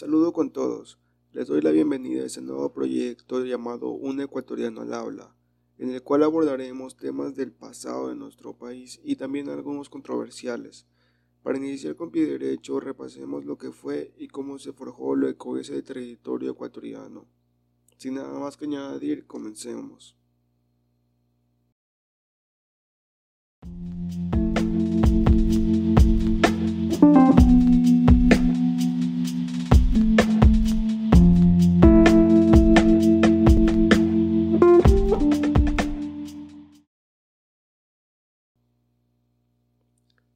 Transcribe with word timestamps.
Saludo 0.00 0.32
con 0.32 0.50
todos. 0.50 0.98
Les 1.32 1.46
doy 1.46 1.60
la 1.60 1.72
bienvenida 1.72 2.22
a 2.22 2.24
este 2.24 2.40
nuevo 2.40 2.72
proyecto 2.72 3.44
llamado 3.44 3.90
Un 3.90 4.22
ecuatoriano 4.22 4.80
al 4.80 4.94
habla, 4.94 5.36
en 5.76 5.90
el 5.90 6.02
cual 6.02 6.22
abordaremos 6.22 6.96
temas 6.96 7.34
del 7.34 7.52
pasado 7.52 8.08
de 8.08 8.14
nuestro 8.14 8.56
país 8.56 8.98
y 9.04 9.16
también 9.16 9.50
algunos 9.50 9.90
controversiales. 9.90 10.86
Para 11.42 11.58
iniciar 11.58 11.96
con 11.96 12.10
pie 12.10 12.24
derecho, 12.24 12.80
repasemos 12.80 13.44
lo 13.44 13.58
que 13.58 13.72
fue 13.72 14.14
y 14.16 14.28
cómo 14.28 14.58
se 14.58 14.72
forjó 14.72 15.14
lo 15.16 15.36
que 15.36 15.60
es 15.60 15.68
el 15.68 15.84
territorio 15.84 16.52
ecuatoriano. 16.52 17.26
Sin 17.98 18.14
nada 18.14 18.38
más 18.38 18.56
que 18.56 18.64
añadir, 18.64 19.26
comencemos. 19.26 20.16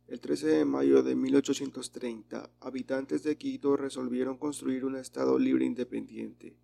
El 0.06 0.20
13 0.20 0.48
de 0.48 0.64
mayo 0.66 1.02
de 1.02 1.14
1830, 1.14 2.50
habitantes 2.60 3.22
de 3.22 3.38
Quito 3.38 3.74
resolvieron 3.74 4.36
construir 4.36 4.84
un 4.84 4.96
Estado 4.96 5.38
libre 5.38 5.64
independiente, 5.64 6.58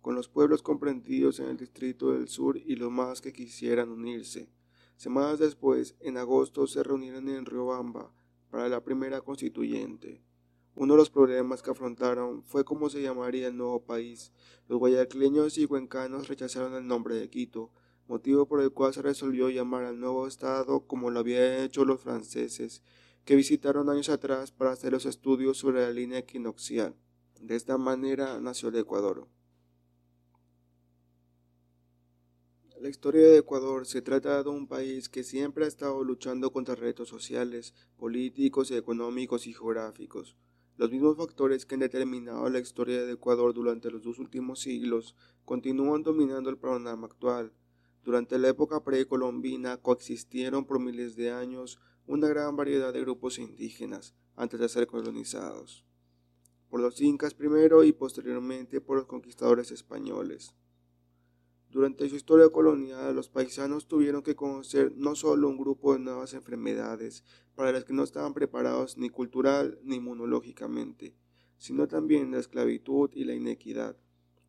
con 0.00 0.14
los 0.14 0.30
pueblos 0.30 0.62
comprendidos 0.62 1.38
en 1.38 1.50
el 1.50 1.58
Distrito 1.58 2.12
del 2.12 2.28
Sur 2.28 2.56
y 2.56 2.74
los 2.74 2.90
más 2.90 3.20
que 3.20 3.34
quisieran 3.34 3.90
unirse. 3.90 4.48
Semanas 4.96 5.38
después, 5.38 5.94
en 6.00 6.16
agosto, 6.16 6.66
se 6.66 6.82
reunieron 6.82 7.28
en 7.28 7.44
Riobamba 7.44 8.14
para 8.50 8.66
la 8.70 8.82
primera 8.82 9.20
constituyente. 9.20 10.22
Uno 10.74 10.94
de 10.94 10.98
los 10.98 11.10
problemas 11.10 11.62
que 11.62 11.72
afrontaron 11.72 12.44
fue 12.44 12.64
cómo 12.64 12.88
se 12.88 13.02
llamaría 13.02 13.48
el 13.48 13.58
nuevo 13.58 13.84
país. 13.84 14.32
Los 14.68 14.78
guayaquileños 14.78 15.58
y 15.58 15.66
cuencanos 15.66 16.28
rechazaron 16.28 16.74
el 16.74 16.86
nombre 16.86 17.16
de 17.16 17.28
Quito, 17.28 17.72
motivo 18.08 18.46
por 18.46 18.60
el 18.60 18.72
cual 18.72 18.94
se 18.94 19.02
resolvió 19.02 19.50
llamar 19.50 19.84
al 19.84 20.00
nuevo 20.00 20.26
Estado 20.26 20.86
como 20.86 21.10
lo 21.10 21.20
habían 21.20 21.64
hecho 21.64 21.84
los 21.84 22.00
franceses, 22.00 22.82
que 23.24 23.36
visitaron 23.36 23.90
años 23.90 24.08
atrás 24.08 24.52
para 24.52 24.72
hacer 24.72 24.92
los 24.92 25.06
estudios 25.06 25.58
sobre 25.58 25.82
la 25.82 25.90
línea 25.90 26.18
equinoccial. 26.18 26.94
De 27.40 27.56
esta 27.56 27.76
manera 27.76 28.40
nació 28.40 28.68
el 28.68 28.76
Ecuador. 28.76 29.28
La 32.80 32.90
historia 32.90 33.26
de 33.26 33.38
Ecuador 33.38 33.86
se 33.86 34.02
trata 34.02 34.42
de 34.42 34.50
un 34.50 34.68
país 34.68 35.08
que 35.08 35.24
siempre 35.24 35.64
ha 35.64 35.68
estado 35.68 36.04
luchando 36.04 36.52
contra 36.52 36.74
retos 36.74 37.08
sociales, 37.08 37.74
políticos, 37.96 38.70
económicos 38.70 39.46
y 39.46 39.54
geográficos. 39.54 40.36
Los 40.76 40.90
mismos 40.90 41.16
factores 41.16 41.64
que 41.64 41.74
han 41.74 41.80
determinado 41.80 42.48
la 42.50 42.58
historia 42.58 43.04
de 43.04 43.14
Ecuador 43.14 43.54
durante 43.54 43.90
los 43.90 44.02
dos 44.02 44.18
últimos 44.18 44.60
siglos 44.60 45.16
continúan 45.46 46.02
dominando 46.02 46.50
el 46.50 46.58
panorama 46.58 47.06
actual. 47.06 47.52
Durante 48.06 48.38
la 48.38 48.50
época 48.50 48.84
precolombina 48.84 49.78
coexistieron 49.78 50.64
por 50.64 50.78
miles 50.78 51.16
de 51.16 51.32
años 51.32 51.80
una 52.06 52.28
gran 52.28 52.54
variedad 52.54 52.92
de 52.92 53.00
grupos 53.00 53.40
indígenas 53.40 54.14
antes 54.36 54.60
de 54.60 54.68
ser 54.68 54.86
colonizados, 54.86 55.84
por 56.70 56.78
los 56.78 57.00
incas 57.00 57.34
primero 57.34 57.82
y 57.82 57.92
posteriormente 57.92 58.80
por 58.80 58.98
los 58.98 59.06
conquistadores 59.06 59.72
españoles. 59.72 60.54
Durante 61.68 62.08
su 62.08 62.14
historia 62.14 62.48
colonial, 62.48 63.16
los 63.16 63.28
paisanos 63.28 63.88
tuvieron 63.88 64.22
que 64.22 64.36
conocer 64.36 64.92
no 64.94 65.16
solo 65.16 65.48
un 65.48 65.58
grupo 65.58 65.92
de 65.92 65.98
nuevas 65.98 66.32
enfermedades 66.32 67.24
para 67.56 67.72
las 67.72 67.84
que 67.84 67.92
no 67.92 68.04
estaban 68.04 68.34
preparados 68.34 68.96
ni 68.96 69.10
cultural 69.10 69.80
ni 69.82 69.96
inmunológicamente, 69.96 71.16
sino 71.58 71.88
también 71.88 72.30
la 72.30 72.38
esclavitud 72.38 73.10
y 73.14 73.24
la 73.24 73.34
inequidad, 73.34 73.96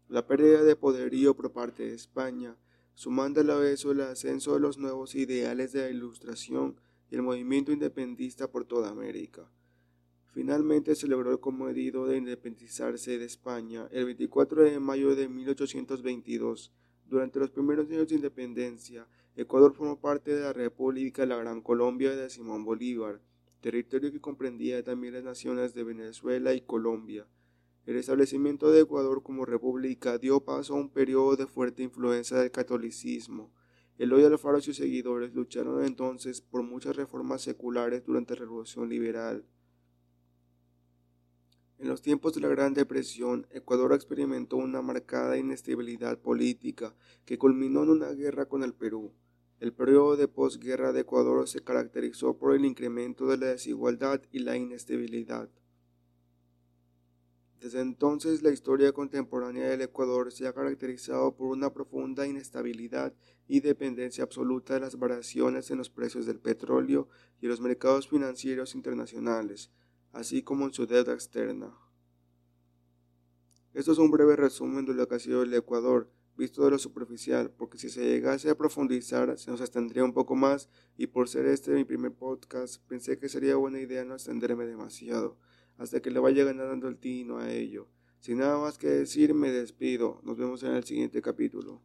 la 0.10 0.28
pérdida 0.28 0.62
de 0.62 0.76
poderío 0.76 1.36
por 1.36 1.52
parte 1.54 1.88
de 1.88 1.96
España, 1.96 2.56
sumando 2.98 3.42
a 3.42 3.44
la 3.44 3.60
el 3.64 4.02
ascenso 4.02 4.56
de 4.56 4.60
los 4.60 4.80
nuevos 4.80 5.14
ideales 5.14 5.72
de 5.72 5.82
la 5.82 5.92
Ilustración 5.92 6.78
y 7.12 7.16
el 7.16 7.22
movimiento 7.22 7.72
independista 7.72 8.50
por 8.50 8.66
toda 8.66 8.90
América. 8.90 9.48
Finalmente 10.34 10.96
se 10.96 11.06
el 11.06 11.40
cometido 11.40 12.08
de 12.08 12.18
independizarse 12.18 13.20
de 13.20 13.26
España 13.26 13.88
el 13.92 14.06
24 14.06 14.64
de 14.64 14.80
mayo 14.80 15.16
de 15.16 15.30
1822. 15.30 16.72
Durante 17.06 17.38
los 17.38 17.52
primeros 17.52 17.88
años 17.88 18.08
de 18.08 18.16
independencia, 18.16 19.06
Ecuador 19.36 19.76
formó 19.76 20.02
parte 20.02 20.34
de 20.34 20.42
la 20.42 20.54
República 20.54 21.22
de 21.22 21.28
la 21.28 21.38
Gran 21.38 21.62
Colombia 21.62 22.16
de 22.16 22.32
Simón 22.32 22.66
Bolívar, 22.66 23.22
territorio 23.62 24.12
que 24.12 24.20
comprendía 24.20 24.84
también 24.84 25.14
las 25.14 25.24
naciones 25.24 25.76
de 25.76 25.84
Venezuela 25.84 26.56
y 26.56 26.62
Colombia. 26.62 27.28
El 27.88 27.96
establecimiento 27.96 28.70
de 28.70 28.82
Ecuador 28.82 29.24
como 29.24 29.46
república 29.46 30.18
dio 30.18 30.42
paso 30.42 30.74
a 30.74 30.78
un 30.78 30.90
periodo 30.90 31.38
de 31.38 31.48
fuerte 31.48 31.84
influencia 31.84 32.36
del 32.36 32.52
catolicismo. 32.52 33.50
Eloy 33.98 34.26
Alfaro 34.26 34.58
y 34.58 34.62
sus 34.62 34.76
seguidores 34.76 35.34
lucharon 35.34 35.82
entonces 35.86 36.42
por 36.42 36.64
muchas 36.64 36.98
reformas 36.98 37.44
seculares 37.44 38.04
durante 38.06 38.34
la 38.34 38.42
Revolución 38.42 38.90
Liberal. 38.90 39.46
En 41.78 41.88
los 41.88 42.02
tiempos 42.02 42.34
de 42.34 42.42
la 42.42 42.50
Gran 42.50 42.74
Depresión, 42.74 43.48
Ecuador 43.52 43.94
experimentó 43.94 44.58
una 44.58 44.82
marcada 44.82 45.38
inestabilidad 45.38 46.20
política 46.20 46.94
que 47.24 47.38
culminó 47.38 47.84
en 47.84 47.92
una 47.92 48.12
guerra 48.12 48.50
con 48.50 48.64
el 48.64 48.74
Perú. 48.74 49.14
El 49.62 49.72
periodo 49.72 50.18
de 50.18 50.28
posguerra 50.28 50.92
de 50.92 51.00
Ecuador 51.00 51.48
se 51.48 51.64
caracterizó 51.64 52.38
por 52.38 52.54
el 52.54 52.66
incremento 52.66 53.28
de 53.28 53.38
la 53.38 53.46
desigualdad 53.46 54.22
y 54.34 54.40
la 54.40 54.58
inestabilidad. 54.58 55.50
Desde 57.60 57.82
entonces 57.82 58.44
la 58.44 58.52
historia 58.52 58.92
contemporánea 58.92 59.70
del 59.70 59.82
Ecuador 59.82 60.32
se 60.32 60.48
ha 60.48 60.54
caracterizado 60.54 61.36
por 61.36 61.48
una 61.48 61.74
profunda 61.74 62.28
inestabilidad 62.28 63.16
y 63.48 63.62
dependencia 63.62 64.24
absoluta 64.24 64.76
de 64.76 64.82
las 64.82 65.00
variaciones 65.00 65.72
en 65.72 65.80
los 65.80 65.90
precios 65.90 66.28
del 66.28 66.40
petróleo 66.40 67.08
y 67.42 67.48
los 67.48 67.60
mercados 67.60 68.08
financieros 68.08 68.76
internacionales, 68.76 69.72
así 70.12 70.44
como 70.44 70.66
en 70.66 70.74
su 70.74 70.86
deuda 70.86 71.14
externa. 71.14 71.76
Esto 73.74 73.92
es 73.92 73.98
un 73.98 74.12
breve 74.12 74.36
resumen 74.36 74.86
de 74.86 74.94
lo 74.94 75.08
que 75.08 75.16
ha 75.16 75.20
sido 75.20 75.42
el 75.42 75.54
Ecuador, 75.54 76.12
visto 76.38 76.64
de 76.64 76.70
lo 76.70 76.78
superficial, 76.78 77.50
porque 77.50 77.80
si 77.80 77.90
se 77.90 78.06
llegase 78.06 78.52
a 78.52 78.58
profundizar 78.58 79.36
se 79.40 79.50
nos 79.50 79.62
extendría 79.62 80.04
un 80.04 80.14
poco 80.14 80.36
más 80.36 80.70
y 80.96 81.08
por 81.08 81.28
ser 81.28 81.48
este 81.48 81.72
mi 81.72 81.86
primer 81.86 82.14
podcast 82.14 82.84
pensé 82.88 83.18
que 83.18 83.30
sería 83.30 83.56
buena 83.56 83.80
idea 83.80 84.06
no 84.06 84.14
extenderme 84.14 84.68
demasiado 84.68 85.38
hasta 85.78 86.02
que 86.02 86.12
le 86.12 86.20
vaya 86.20 86.44
ganando 86.44 86.88
el 86.88 86.98
tino 86.98 87.38
a 87.38 87.52
ello. 87.52 87.88
Sin 88.20 88.40
nada 88.40 88.58
más 88.60 88.78
que 88.78 88.88
decir, 88.88 89.34
me 89.34 89.52
despido. 89.52 90.22
Nos 90.24 90.38
vemos 90.38 90.64
en 90.64 90.74
el 90.74 90.84
siguiente 90.84 91.22
capítulo. 91.22 91.82